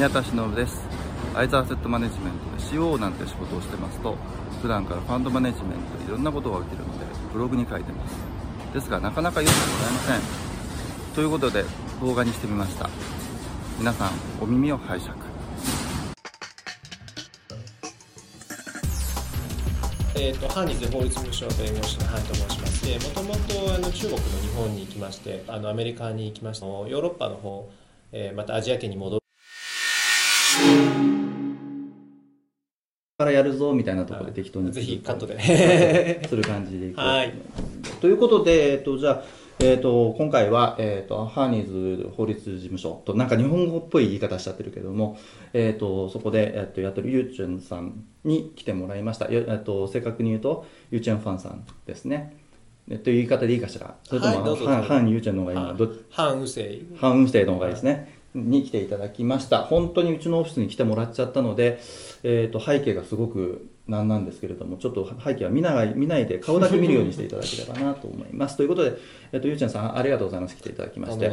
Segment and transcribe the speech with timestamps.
[0.00, 0.80] 宮田忍です。
[1.34, 4.16] アイザーセットマネジメントで CO なんて仕事をしてますと
[4.62, 7.04] 普段からファンドマネジメントでいろんなことが起きるので
[7.34, 8.14] ブログに書いてます。
[8.72, 11.14] ですがなかなか読んでもらえません。
[11.14, 11.66] ということで
[12.00, 12.88] 動画にしてみました。
[13.78, 14.10] 皆さん
[14.40, 15.12] お耳を拝借。
[20.14, 22.86] えーと、ハンニーズ法律務省弁護士のハンと申します。
[23.06, 26.64] もともとあの中国の日本に行きましてあのアメリカに行きました。
[26.64, 27.70] ヨーロッパの方、
[28.12, 29.19] えー、またアジア圏に戻
[33.20, 35.38] からやるぞみたいなところで適当にぜひカットで。
[36.26, 37.34] する感じでいく はい。
[38.00, 39.22] ということで、えっと、じゃあ
[39.62, 45.18] えーと、今回は、えーと、ハーニーズ法律事務所となんか日本語っぽい言い方しちゃってるけども、
[45.52, 52.38] えーと、そこで、えー、とやってるユーチェンさんに来てもらいました、えー、と正確に言うとユーチェンファンさんですね。
[52.88, 53.94] という言い方でいいかしら？
[54.02, 55.76] それとも、はい、ハン・ユーチェンの方がいいの？
[55.76, 56.86] どハン・ウセイ。
[56.96, 59.58] ハン・ウセイの方がいいですね、に来ていただきました。
[59.62, 61.80] 本当にうちのオフィスに来てもらっちゃったので、
[62.22, 68.56] えー、と背景がすごくなんなんですけれどもちょっと背景は見ない見ないで顔だけ見るようにしていただければなと思います。
[68.58, 68.96] ということで、
[69.32, 70.56] えー、とゆうちゃんさんありがとうございます。
[70.56, 71.30] 来ていただきまして。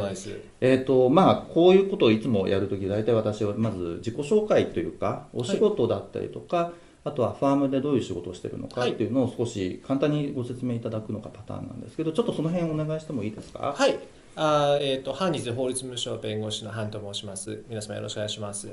[0.60, 13.74] えっ、とまあこういうことをいつもやるとき大体私はまず自己紹介というかお仕事だったりとか、はいあとはファームでどういう仕事をしているのかっていうのを少し簡単にご説明いただくのがパターンなんですけどちょっとその辺お願いしてもいいですか？
[13.74, 13.98] はい
[14.40, 18.72] あえーと、ハンニーズ法律務省弁護士のハンと申します皆様よろしくお願いします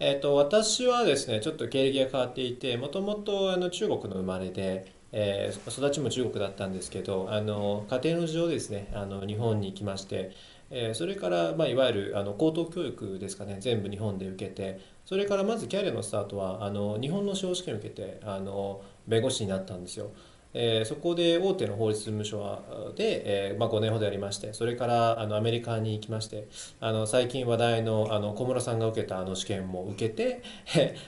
[0.00, 10.32] えーと、私はですねちょっと経歴が変わっていてもともと中国の生まれで、えー、育ちも中国だったんですけどあの家庭の事情ですねあの日本に来まして、
[10.70, 20.10] えー、それから、まあ、いわゆるあの高等教育ですかね全部日本で受けてそれからまずキャリアのスタートはあの日本の司法試験を受けてあの弁護士になったんですよ。
[20.54, 26.48] えー、そこで大手の法律事務所で、えーまあ、5年ほどやりましてそれからあのアメリカに行きまして
[26.80, 30.42] あの最近話題のあの小室さんが受けたあの試験も受けて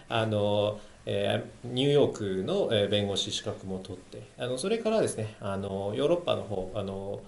[0.09, 7.21] あの、えー、ニューヨークの弁護士資格も取ってあのそれからですねあのヨーロッパの方あの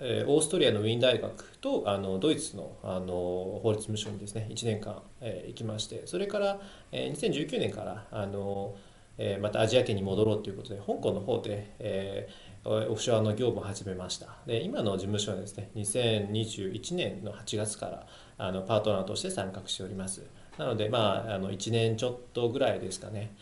[0.00, 6.60] えー、オーストリアのウィーン大学とあのドイツのあの法律事務所にですね1年間、えー、行きましてそれから、
[6.92, 8.76] えー、2019年からあの、
[9.18, 14.28] えまたアジア圏に戻ろうということで香港の方で、えー、オフショアの業務を始めました。
[14.46, 18.06] で今の事務所はですね2021年の8月から
[18.38, 20.22] あのパートナーとして参画しております。
[20.56, 23.34] なのでまああの1年ちょっとぐらいですかね。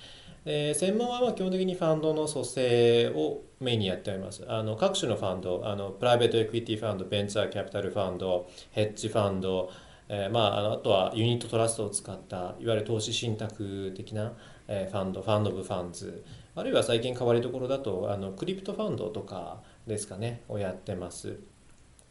[0.44, 4.44] で専門はま基本的にファンドの組成をメインにやっております。
[4.48, 9.70] あの各種のファンドあのプライベートエクイティファンドベンチャーキャピタルファンドヘッジファンド
[10.08, 14.34] えーまあ、あとはユニットトラストを使ったいわゆる投資信託的な、
[14.68, 16.24] え、ファンドファンド・オブ・ファンズ。
[16.56, 21.38] あるいは最近変わりどころだとあのクリプトファンドとかですかねをやってます。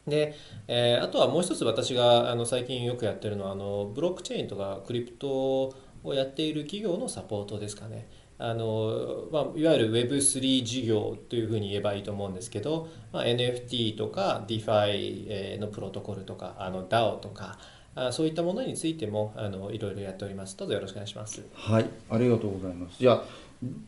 [0.06, 0.34] で、
[0.68, 5.74] えー、あとはもう一つ私があの最近よくやってるのはあのブロックチェーンとかクリプト
[6.04, 8.08] をやっている企業のサポートですかね。
[8.38, 17.58] あのまあ、いわゆる Web3 事業というふうに言えばいいと思うんですけど、まあ、NFT とか DeFi のプロトコルとかあの DAO とか
[17.96, 20.56] あそういったものについてもあのいろいろやっております。
[20.56, 21.42] どうぞよろしくお願いします。
[21.54, 22.98] はいありがとうございます。
[22.98, 23.24] じゃあ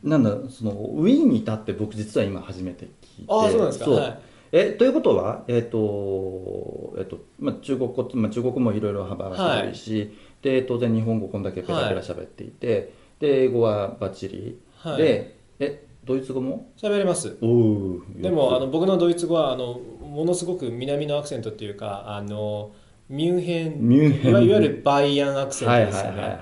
[0.03, 3.27] なんだそのウィーンに立って僕実は今初めて聞いて。
[3.29, 3.91] あそうなんですか。
[3.91, 4.19] はい、
[4.53, 10.11] えということは、えーとえーとまあ、中国語、まあ、中国もいろいろ幅が広いし、はい、
[10.43, 12.89] で当然日本語こんだけペラペラ喋っていて、はい、
[13.21, 16.71] で英語はバッチリ、はい、でえドイツ語も？
[16.81, 17.37] 喋れます。
[17.43, 22.71] おでもあの僕のドイツ語はあのものすごく南のアクセントっていうかあの
[23.09, 23.79] ミュンヘン。
[23.81, 24.31] ミュンヘン。
[24.33, 26.41] いわゆるバイアンアクセントですよね。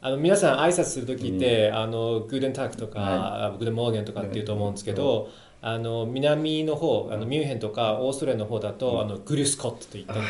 [0.00, 5.28] あの皆さん挨拶する時って、あのグーデンタックとか、はい、グーデンモーゲンとかっていうと思うんですけど、
[5.60, 10.26] あの南の方あのミュンヘンとかオーストラリアの方だと、あのグリュスコットと言ったりと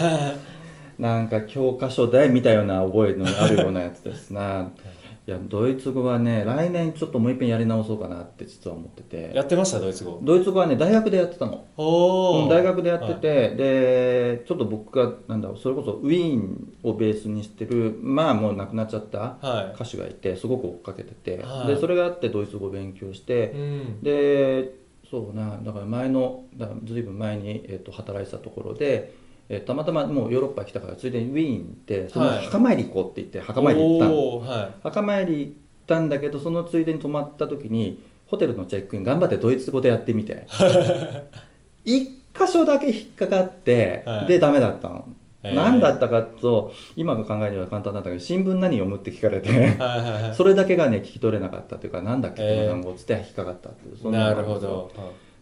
[0.00, 0.34] か。
[0.98, 4.70] なんか教科書で見たような覚えのあるようなやつですな
[5.24, 9.30] いやドイツ語はね来年ちょっともう一遍やり直そうかなって実は思ってて。
[9.32, 10.18] やってましたドイツ語。
[10.20, 11.64] ドイツ語はね大学でやってたの。
[11.76, 19.36] お大学でやってて、はい、でちょっと僕がなんだろうそれこそウィーンをベースにしてるまあもう亡くなっちゃった
[19.76, 24.74] 歌手がいて、すごく追っかけてて、はい、でそれがあってドイツ語を勉強して、うん、で
[25.08, 29.14] そうなだから前のだからずいぶん前に、えーと働いてたところで
[29.54, 35.52] えたまたまもうヨーロッパ来たからついでにウィーン行ってその墓参り行こうって言って墓参り行ったの、はい、墓参り行っ
[35.86, 40.46] たんだけどそのついでに泊まった時にホテルのチェックイン頑張ってドイツ語でやってみて。
[41.84, 45.06] 一箇所だけ引っかかって、はい、でダメだったの、
[45.42, 49.76] 何だったかと今の考えには簡単だったけど新聞何読むって聞かれて。
[50.34, 54.90] それだけがね聞き取れなかったというかなんだっけこの単語っつって引っかかったっていうなるほど。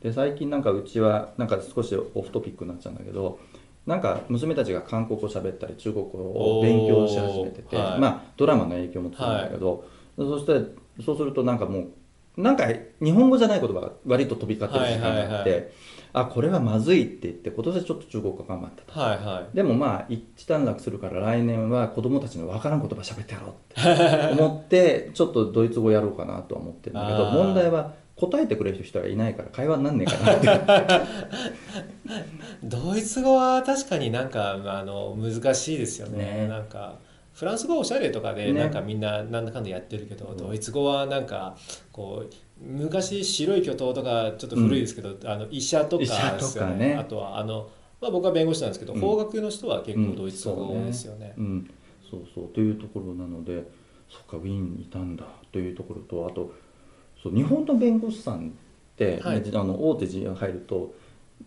[0.02, 3.38] で最近なんかうちはなんか少しオフトピックになっちゃうんだけど
[3.90, 9.84] なんか娘たちが韓国語喋ったり中国語を勉強し始めてて、はい、まあドラマの影響も強いんだけど、
[10.16, 11.80] はい、そしてそうするとなんかも
[12.36, 12.68] うなんか
[13.02, 15.72] 日本語じゃない言葉が割と飛び交ってる時間があって、はいはいはい、
[16.12, 31.06] あこれはまずいって言って今年はちょっと中国語頑張ったと、はいはい、でもまあ一段落するから来年は子供たちの分からん言葉喋ってやろうって 思ってちょっとドイツ語やろうかなとは思ってるんだけど問題は答えてくれる人がいないから会話になん ねえかなって
[32.62, 36.42] ドイツ語は確かになんかあの難しいですよね。
[36.42, 36.48] ね。
[36.48, 36.98] なんか
[37.32, 41.56] フランス語おしゃれとかでなんかみんななんだかんだやってるけど、ね、ドイツ語はなんか
[41.92, 47.70] こう昔白い巨頭とかちょっと古いですけど、うん、あの医者とかですよね、ね、あとはあの、
[48.02, 51.32] まあ、僕は弁護士なんですけど、うん、法学の人は結構ドイツ語ですよね。
[51.38, 51.70] うん、
[52.10, 52.48] そうそう。
[52.48, 53.64] というところなので
[54.10, 56.52] そっかウィーンにいたんだというところとあと
[57.22, 58.50] そう日本の弁護士さんっ
[58.96, 60.94] て、はい、あの大手事業入ると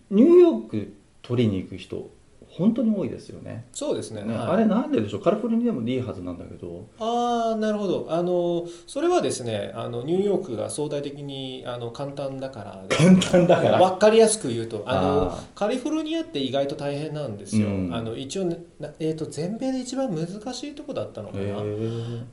[0.10, 2.10] ニューヨーク取りに行く人
[2.55, 3.65] 本当に多いですよね。
[3.73, 5.21] そうですね、ねはい、あれなんででしょう？
[5.21, 6.88] カリフォルニアでもいいはずなんだけど。
[7.00, 8.07] ああなるほど。
[8.09, 13.79] あのそれはですねあのニューヨークが相対的にあの簡単だから、ね、簡単だから。
[13.79, 14.83] 分かりやすく言うと。
[14.85, 18.59] あのカリフォルニアって意外と大変なんですよ、うん、あの一応、ね、
[19.00, 21.44] えーと、全米で一番難しいとこだったのかな。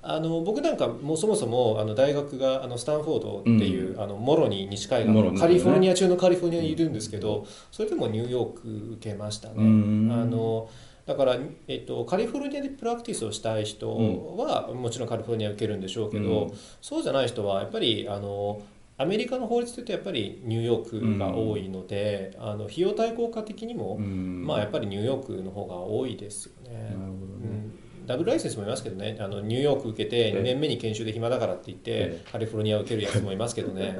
[0.02, 10.10] あの僕なんかもうそもそもあの大学があのスタンフォードっていう、うん、あのもろに西海岸のカリフォルニア中のカリフォルニアにいるんですけど、それでもニューヨーク受けましたね。
[10.11, 10.69] あの
[11.07, 11.37] だから、
[11.67, 13.91] えっと、カリフォルニアでプラクティスをしたい人
[14.37, 18.62] は、うん、もちろんカリフォルニア受けるんでしょうけど、うん、そうじゃない人はやっぱりあの
[18.97, 26.95] アメリカの法律というとやっぱりニューヨークが多いので、うん、あの費用対効果的にも、まあ、やっぱりニューヨークの方が多いですよね。
[27.41, 27.71] ね。
[28.06, 29.17] ダブルライセンスもいますけどね。
[29.19, 33.99] あのニューヨーク受けて2年目に研修で暇だからって言ってカリフォルニア受けるやつもいますけどね。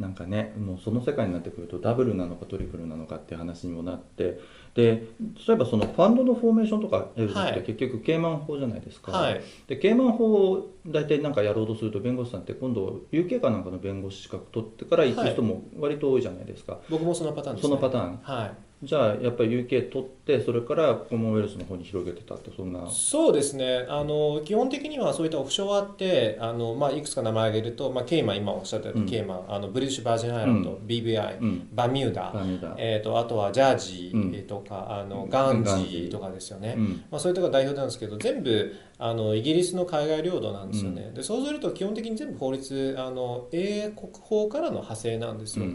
[0.00, 4.40] なんかねもうその世界になってくるとダブルなのかトリプルなのかっていう話にもなって
[4.74, 5.06] で
[5.46, 22.88] 例えばそのファンドのフォーメーションとかやるって結局ケーマン法じゃないですか、はい、でケーマン法を大体なんかやろうとすると弁護士さんって今度 UK かなんかの弁護士資格取ってから行く人も割と多いじゃないですか、はい、僕もそのパターンです、ね、そのパターン、はい、じゃあやっぱり UK 取ってそれからコモンウェルスの方に広げてたってそんな。
[22.90, 23.86] そうですね。
[23.88, 32.32] あの基本的にはそういったオフショアってあの、まあ、いくつか名前挙げると、まあ、ケイマン今おっしゃったように、うん、ケイマンあのブリティッシュバージンアイランド、うん、BVI、うん、バミューダ。
[32.76, 36.76] えーと、あとはジャージーとか、あのガンジーとかですよね、
[37.10, 45.66] まあ、そういうとこが代表なんですけど全部あのイギリスの海外領土なんですよね、でそうすると基本的に全部法律あの英国法からの派生なんですよ。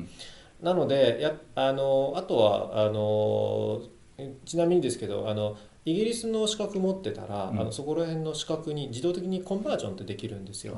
[0.61, 3.81] なのでやあのあとはあの
[4.45, 10.75] ちなみにですけどあのイギリスの資格持ってたら、うん、あのそこら辺の資格に自動的にコンバージョンってできるんですよ。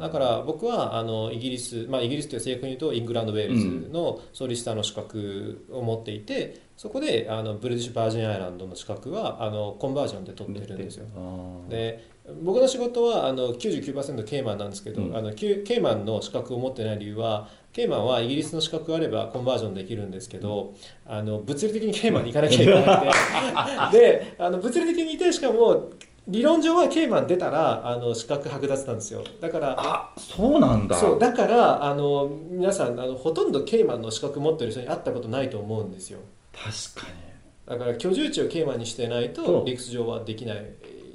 [0.00, 11.06] だから僕はあのイギリス、まあ、イギリスという正確に言うとイングランド・ウェールズのソリシターの資格を持っていて、そこであのブリティッシュ・バージン・アイランドの資格はあのコンバージョンで取ってるんですよ。
[11.68, 20.74] で僕の仕事はあの99%ケイマンなんですけど、うん、あのケイマンの資格を持ってない理由はケイマンはイギリスの資格があればコンバージョンできるんですけど、
[21.06, 22.98] あの物理的にケイマンに行かなきゃいけな
[23.90, 23.98] くて。
[23.98, 25.90] であの物理的にいてしかも
[26.26, 29.22] 理論上はケイマン出たらあの資格剥奪なんですよ。
[29.40, 30.96] だからあそうなんだ。
[30.96, 36.18] そうだからあの皆さんあのほとんどケイマンの資格持ってる人に会ったことないと思うんですよ。
[36.52, 37.18] 確かに。
[37.66, 40.64] だから居住地をケイマンにしてないと理屈上はできない。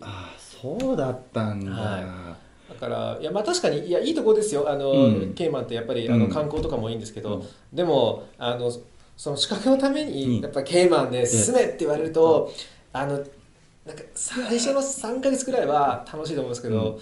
[0.01, 4.69] あそうだったんだ、はいだからいやまあ確かにいやいいとこですよ。
[4.69, 8.71] あの、うん、ケイマンってやっぱりあの観光とかもいいんですけど、うん、でもあの
[9.15, 12.51] その資格のためにやっぱケイマンで進めって言われると、
[12.91, 13.13] あの
[13.85, 16.99] なんか最初の3か月くらいは楽しいと思うんですけど、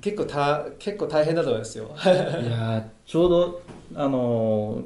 [0.00, 1.90] 結構た結構大変だと思いますよ。
[2.04, 3.62] いやちょうど
[3.94, 4.82] あの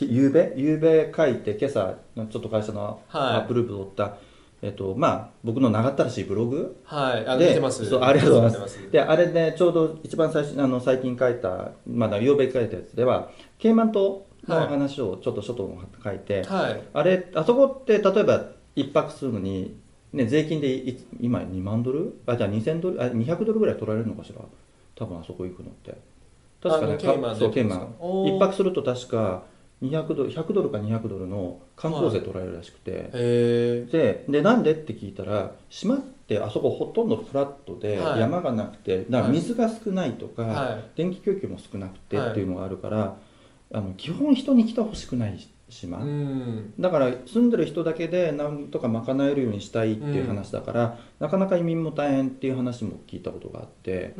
[0.00, 0.52] ゆうべ？
[0.56, 4.29] ゆうべ書いて今朝ちょっと会社のアップループ取った、はい
[4.62, 7.88] えっとまあ、僕の長ったらしいブログはいあ見てます。
[7.88, 8.90] そうありがとうございます。
[8.90, 19.76] であれねちょうど一番最初あの最近書いたまだ曜日書いたやつではケイマン島の話をちょっと外の書いて、はい、あれあそこって例えば一泊するのに、
[20.12, 22.20] ね、税金で今2万ドル？
[22.26, 23.02] あじゃあ2000ドル？
[23.02, 24.42] あ200ドルぐらい取られるのかしら？
[24.94, 25.96] 多分あそこ行くのって。
[26.62, 27.94] 確かねケイマンそうケイマン。
[28.26, 29.42] 一泊すると確か
[29.82, 33.10] 200ドル100ドルか200ドルの観光税取られるらしくて、はい、
[33.90, 43.16] ででなんでって聞いたら島ってあそこほとんどフラットで山がなくて、だから水が少ないとか、はい、電気供給も少なくてっていうのがあるから、
[43.72, 46.04] あの基本人に来てほしくない島。
[46.78, 54.14] だから住んでる人だけでなんとか賄えるようにしたいっていう話だから、なかなか移民も大変っていう話も聞いたことがあって。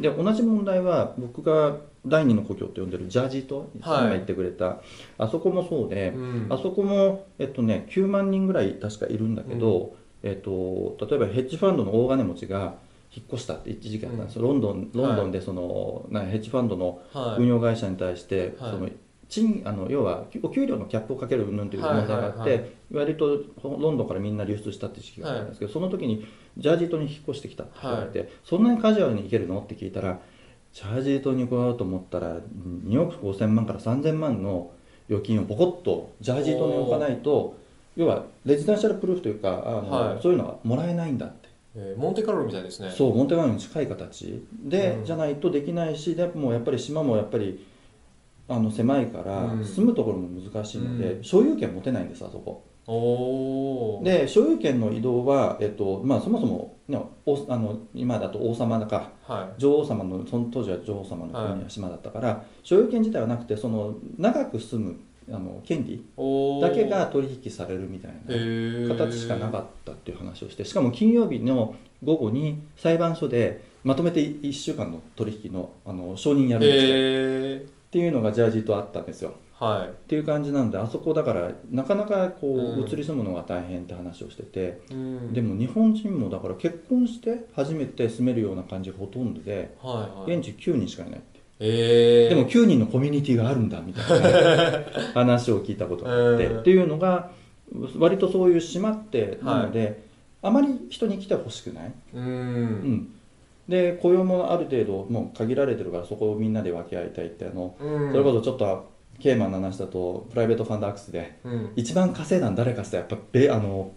[0.00, 1.76] で同じ問題は僕が
[2.08, 4.78] 第二の故郷って呼んでるジャージー島さんが言ってくれた、はい、
[5.18, 12.74] あそこもそうで、うん、あそこも、えっとね、9万人ぐらい確かいるんだけど、うん、えっと、例えばヘッジファンドの大金持ちが
[13.14, 17.00] 引っ越したって一時期あったんですよ、ロンドンロンドンでその、はい、ヘッジファンドの
[17.38, 18.88] 運用会社に対して、はい、その
[19.28, 29.60] 賃あの要はお給料のキャップをかけるうんという問題があって、割とロンドンからみんな流出したって時期があったんですけど、はい、その時にジャージー島に引っ越してきたって言われて、はい、そんなにカジュアルに行けるの？
[29.60, 30.18] って聞いたら
[30.78, 32.36] ジャージー島に来ようと思ったら
[32.86, 34.70] 2億5000万から3000万の
[35.10, 37.56] 預金をボコッとジャージー島に置かないと
[37.96, 41.48] 要はレジデンシャルプルーフというかあの、はい、そういうのはもらえないんだって。
[41.74, 42.92] えー、モンテカルロみたいですね。
[42.96, 44.46] そうモンテカルロに近い形。
[44.52, 47.66] で、うん、じゃないとできないしでもやっぱり島もやっぱり
[48.46, 52.62] あの狭いから住むところも難しいので、うん、所有権持てないんですあそこ。
[54.04, 56.77] で所有権の移動は、えっとまあ、そもそも、ね、
[57.26, 64.98] おあの今だと王様だか、はい、女王様のその当時は女王様の国や島だったから、はい、所有権自体はなくてその長く住む
[65.30, 66.02] あの権利
[66.62, 77.78] だけが取引されるみたいな形しかなかったっていう話をしてしかも金曜日の午後に裁判所でまとめて1週間の取引のあの承認やるんですよ。
[77.88, 79.34] っていうのがジャージーとあったんですよ。
[79.58, 94.84] はい、っていう感じなんであそこだからなかなかこう、移り住むのが大変って話をしてて、うん、でも日本人もだから結婚して初めて住めるような感じがほとんどで、はいはい、現地9人しかいないって、えー、でも9人のコミュニティがあるんだみたいな
[95.14, 97.32] 話を聞いたことがあって、えー、っていうのが
[97.98, 99.96] 割とそういう島ってなので、はい、
[100.42, 101.92] あまり人に来てほしくない。
[102.14, 103.14] うん、うん。
[103.68, 113.92] で雇用もある程度もう限られてるからそこをみんなで分け合いたいってあの、うん、それこそちょっとケーマンの話だとプライベートファンドアクスで、うん、一番稼いだの誰かってやっぱべあの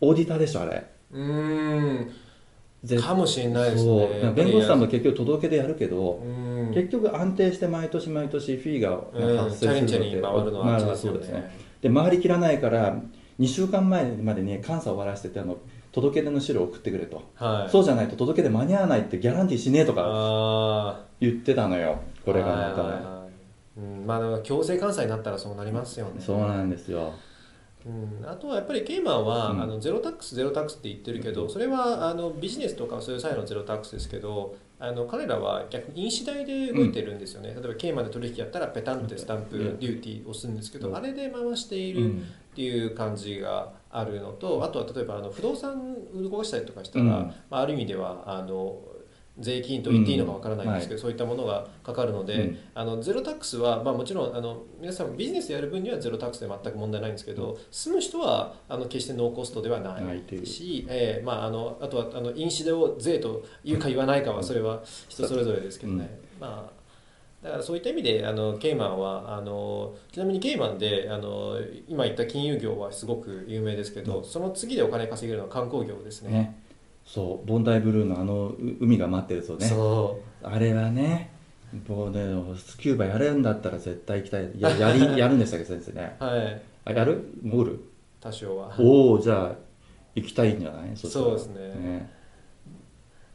[0.00, 0.84] オーディターでしょあれ。
[1.12, 2.12] うん。
[3.00, 4.32] かもしれないですね。
[4.36, 6.22] 弁護士さんも結局届けでやるけど
[6.72, 8.90] 結局安定して毎年毎年フィーが
[9.42, 11.50] 発生するので回るのはそうですね。
[11.80, 12.96] で回りきらないから
[13.40, 15.58] 2週間前までに監査を終わらせててあの
[15.90, 21.98] 届け出の資料を送ってくれと、はい、そうじゃないと届け出間に合わないってギャランティーしねえとか言ってたのよ。
[22.24, 23.17] これがまた
[23.78, 26.20] うん、まあ強制監査になったらそうなりますよね。
[26.20, 27.12] そうなんですよ。
[27.86, 27.90] う
[28.24, 42.20] ん、あとはやっぱりケイマンは、うん、あのゼロタックスゼロタックスって言ってるけどそれはあのビジネスとかそういう際のゼロタックスですけどあの彼らは逆に印紙代で動いてるんですよね、うん、例えばケイマンで取引やったらペタンってスタンプデューティーを押すんですけど、あれで回しているっ
[42.54, 48.76] ていう感じがあるのとあとは例えばあの不動産動かしたりとかしたら、まあ、ある意味ではあの
[49.38, 66.18] 税金と言っていいのかわからないんですけど、そういったものがかかるので、うん、あのゼロタックスは、まあ、もちろんあの皆さんビジネスやる分にはゼロタックスで全く問題ないんですけど、うん、住む人はあの決してノーコストではないし、えーまあ、あのあとはあの印紙で税と言うか言わないかはそれは人それぞれですけどね。
[66.40, 66.78] まあ
[67.42, 76.30] だからそういった意味であのケイマンはあのちなみにケイマンであの今言った金融業はすごく有名ですけど、その次でお金稼げるのは観光業ですね。
[76.32, 76.67] ね
[77.10, 79.64] そうボンダイブルーのあの海が待ってるとね。
[79.66, 80.46] そう。
[80.46, 81.30] あれはね
[81.88, 82.20] もうね
[82.56, 84.50] スキューバやれるんだったら絶対行きたい。
[84.58, 86.16] ややり やるんでしたっけ先生ね。
[86.18, 86.62] はい。
[86.84, 87.24] あやる？
[87.42, 87.80] 潜る
[88.20, 88.70] 多少は。
[88.78, 89.52] おおじゃあ
[90.14, 90.90] 行きたいんじゃない？
[90.96, 91.60] そうですね。
[91.74, 92.18] ね。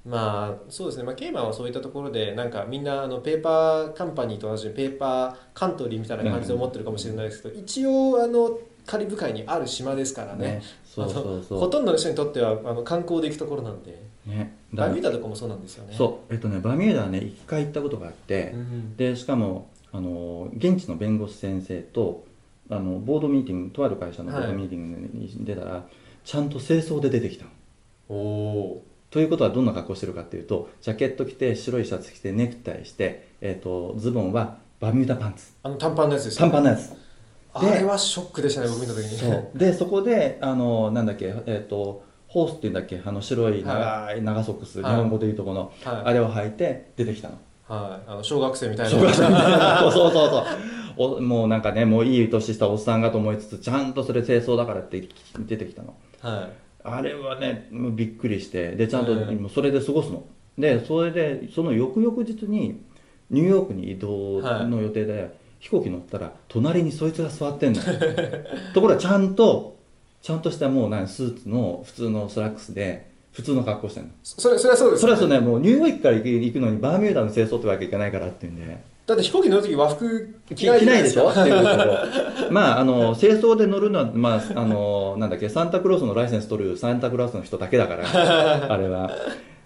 [0.06, 11.60] まあそうですね、まあ、ケイマンはそういったところでなんかみんなあのペーパーカンパニーと同じペーパーカントリーみたいな感じで思ってるかもしれないですけど、一応あのカリブ海にある島ですからね、ね、そうそうそう。
[11.60, 15.96] ほとんどの人にとってはあの観光で行くところなんで、ね、バミューダとかもそうなんですよね。
[15.98, 16.34] そう。
[16.34, 22.25] えっとねバミューダはね一回行ったことがあって、うん、でしかもあの現地の弁護士先生と
[22.70, 25.84] あのボードミーティングとある会社のボードミーティングに出たら、はい、
[26.25, 27.46] ちゃんと清掃で出てきた
[28.10, 35.54] おおということはどんな格好してるかっていうとジャケット着て白いシャツ着てネクタイして、えーと、とズボンはバミューダパンツ。
[35.62, 36.92] あの短パンのやつです短パンのやつ
[37.53, 39.17] あれはショックでしたね僕見た時に。
[39.17, 39.57] そう。
[39.57, 47.38] でそこであのなんだっけえっ、ー、とホースっていうんだっけあの白い長い長ソックス、はい、日本語でいうとこの、はい、あれを履いて出てきたの。
[47.67, 48.10] はい。
[48.10, 48.91] あの小学生みたいな。
[48.91, 49.79] 小学生みたいな。
[49.81, 50.45] そうそうそう。
[50.95, 55.07] おもうなんかねもういい年したおっさんがと思いつつちゃんとそれ正装だからって
[55.39, 55.95] 出てきたの。
[56.22, 56.50] はい。
[56.86, 58.72] あれはねびっくりして。
[58.72, 59.15] でちゃんと
[59.50, 60.25] それで過ごすの。
[60.57, 62.83] でそれでその翌々日に
[63.29, 65.31] ニューヨークに移動の予定で、はい
[65.63, 67.82] 飛行機乗ったら隣にそいつが座ってんの。
[68.75, 69.77] ところがちゃんと
[70.22, 74.10] ちゃんとしたもう何スーツの普通のスラックスで普通の格好してんの。
[74.24, 75.39] それそれはそうです、ね、それはそうね。
[75.39, 78.77] もうニューヨークから行くのにバーミューダの正装ってわけいかないからっていうんで。
[79.08, 81.29] だって飛行機乗る時和服着ないでしょ。
[81.32, 88.03] っていうことまああの清掃で乗るのはまああのなんだっけサンタクロースのライセンス取るサンタクロースの人だけだから
[88.70, 89.12] あれは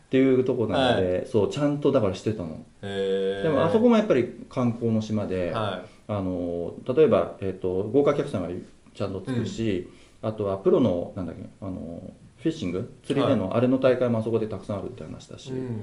[0.08, 2.66] っていうところなので、はい、そうちゃんとだからしてたの。
[2.82, 8.48] でもあそこもやっぱり観光の島で、はい、あの例えば、えーと、豪華客船が
[8.96, 9.90] ちゃんとつくし、
[10.24, 12.02] うん、あとはプロのなんだっけあの
[12.38, 12.94] フィッシング？
[13.04, 15.82] 釣りでの、あれの大会もあそこでたくさんあるって話だし、うん、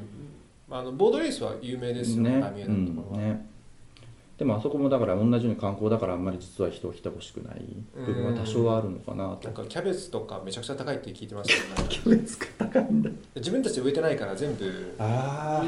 [0.71, 2.65] あのボードレースは有名ですよねね。
[2.67, 2.97] うん。
[3.13, 3.47] ね
[4.39, 7.63] でもあそこもだから同じように観光だからあんまり実は人来てほしくない
[7.95, 9.45] 部分は多少はあるのかなと。
[9.45, 11.87] なんかキャベツとかめちゃくちゃ高いって聞いてますよね。
[11.89, 13.11] キャベツが高いんだ。
[13.37, 14.65] 自分たち植えてないから全部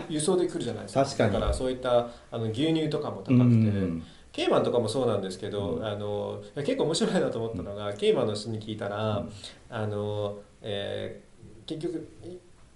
[0.09, 1.05] 輸送で来るじゃないですか。
[1.05, 1.33] 確かに。
[1.35, 9.31] だからそういったあの牛乳とかも高くて、ケイマンとかもそうなんですけど、うん、あの結構面白いなと思ったのが、うん、ケイマンの人に聞いたら、うん、
[9.71, 12.09] あのえー、結局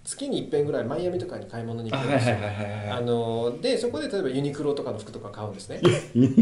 [0.03, 2.37] 月に一遍ぐらいマイアミとかに買い物に行くんですよ。
[2.91, 5.81] あのでそこで例えばユニクロとかの服とか買うんですね。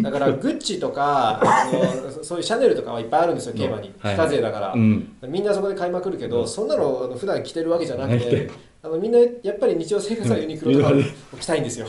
[0.00, 3.92] だからグッチとかあのそういうシャネルとかはいっぱいあるんですよ競馬に。
[4.02, 8.50] 非課税だから、みんなそこで買いまくるけど、そんなのあの普段着てるわけじゃなくて。
[8.80, 10.92] あのみんなやっぱり日常生活はユニクロとか
[11.40, 11.86] 着たいんですよ。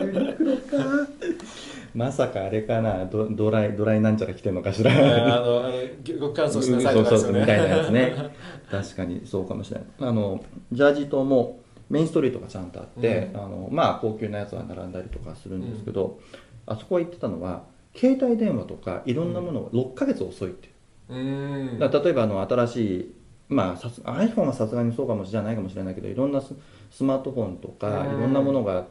[0.00, 1.08] ユニクロか。
[1.94, 3.04] まさかあれかな。
[3.04, 4.90] ドドライドライなんちゃら着てんのかしら。
[4.90, 4.94] あ
[5.40, 7.40] のあの極乾燥しなさいとかですよね。
[7.40, 8.33] みたいなやつね
[8.70, 9.88] 確かにそうかもしれない。
[10.00, 16.18] あのジャージ島もメインストリートがちゃんとあって、うん、あのまあ高級なやつは並んだりとかするんですけど、
[16.66, 20.70] うん、あそこは言ってたのは携帯電話とかいろんなものを6か月遅いって、
[21.08, 21.14] う。
[21.16, 23.14] ん、例えばあの新しい
[23.46, 28.86] まあ、iPhone はさすがにそうかもしれないかもしれないけどいろんなスマートフォンとかいろんなものが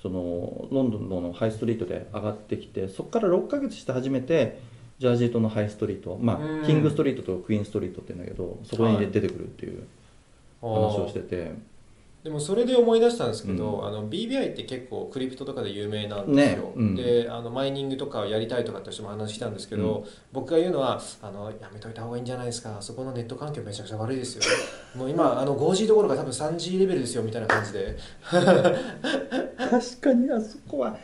[0.00, 4.60] そのロンドンのハイストリートで上がってきてそこから6ヶ月して初めて
[4.98, 9.86] ジャージー島のハイストリート、まあ、キングストリートとクイーンストリートって言うんだけどそこに出てくるっていう
[10.62, 11.76] 話をしてて。
[12.26, 16.72] でもそれで思い出したんですけど、うん、あの BBI って結構クリプトとかで有名なんですよ、ね。
[16.74, 22.78] うん、であのマイニングとかをやりたいとかって人も話したんですけど、うん、僕が言うのはあのやめといた方がいいんじゃないですか。
[22.80, 24.42] そこのネット環境めちゃくちゃ悪いですよ。
[24.98, 27.96] もう今あの 5G どころか多分 3G レベルですよみたいな感じで。
[29.56, 30.98] 確かにあそこは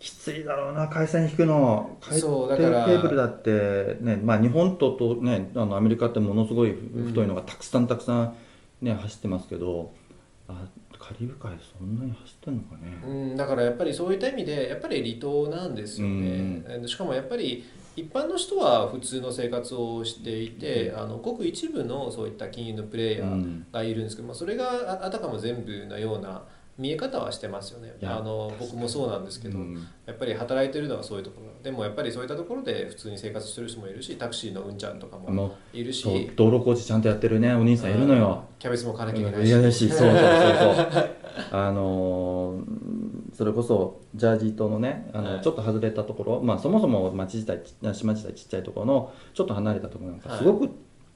[0.00, 1.98] きついだろうな回線引くの。
[2.00, 2.86] そうだから。
[2.86, 8.36] ケーブルだってねまあ日本ととねあのアメリカってものすごい太いのがたくさんたくさん
[8.80, 9.92] ね走ってますけど
[10.48, 10.66] あ
[10.98, 17.64] カリブ海そんなに走ってんのかね、うん、だからやっぱりそういった意味でやっぱり離島なんですよね、うん、しかもやっぱり
[17.96, 26.42] 一般の人は普通の生活をしていて、うん、あのごく一部のそういった金融のプレイヤーがいるんですけど、まあ、それがあたかも全部のような
[26.80, 27.94] 見え方はしてますよね。
[28.02, 31.62] あの僕もそうなんですけど、うん、やっぱり働いてるのはそういうところ。
[31.62, 38.44] でもやっぱりそういったところで普通に生活してる人もいるしタクシーのうんちゃんとかもいるし道路工事ちゃんとやってるねお兄さんいるのよ。
[38.58, 41.10] キャベツも買わなきゃいけないし嫌だしそうそうそうそう。
[41.52, 47.62] あのー、それこそジャージー島のねあの、はい、ちょっと外れたところ、まあ、そもそも町自体
[47.92, 50.70] 島自体ちっちゃいところのちょっと離れたところなんかすごく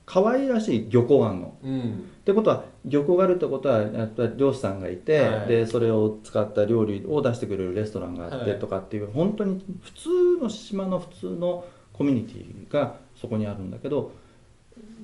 [0.06, 1.56] 可愛らしい漁港があるの。
[1.62, 1.80] うん、
[2.20, 10.08] ってことは漁港があるってことはやっぱり漁師さんがいて、はい、でそれを使った料理を出してくれるレストランがあってとかっていう、はい、本当に普通
[10.42, 14.12] の島の普通のコミュニティがそこにあるんだけど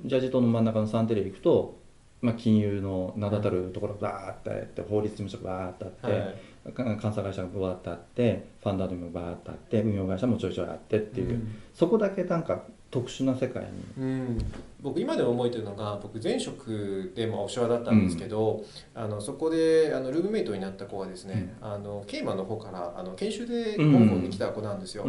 [0.05, 1.77] ジャージ島の真ん中のサンテレ行くと、
[2.21, 6.19] まあ、金融の名だたるところがバーってあって法律事務所がバーってあって。
[6.19, 6.35] はい
[6.77, 14.37] 監査会社がバーってあってファンダードもバーってあって運用会社もちょいちょいあってっていう、うん、そこだけなんか特殊な世界に、うん、
[14.81, 25.05] 僕今でも覚えてるのが僕前職でもオフショアだったんですけど、うん、あのそこであのルームメイトになった子はですね、うん、あのケイマンの方からあの研修で香港に来た子なんですよ。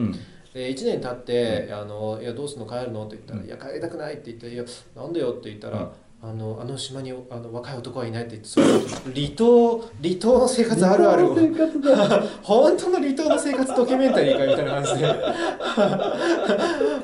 [0.54, 2.66] で1年経って「あのいやどうすんの？
[2.66, 4.64] 帰るの?」って言ったら「いや帰りたくない」って言って「いや
[4.94, 5.90] なんでよ」って言ったら
[6.24, 11.32] あのあの島にあの若い男はいないって言ってそ離島離島の生活あるある。
[11.32, 11.34] を
[12.44, 15.06] 本当の離島の生活ドキュメンタリーかみたいな感じで。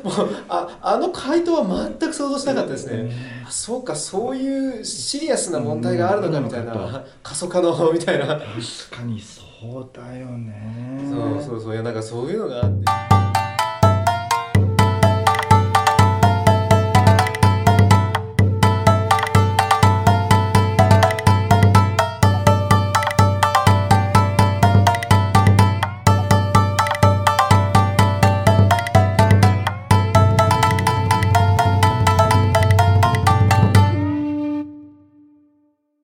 [0.05, 3.11] もうああの回答は全く想像しなかったですね、
[3.45, 7.05] あそうかそういうシリアスな問題があるのかみたいな。
[7.21, 8.27] 過疎化のみたいな。
[8.27, 11.01] 確かにそうだよね。
[11.11, 11.73] そうそうそう。
[11.73, 13.18] いやなんかそういうのがあって。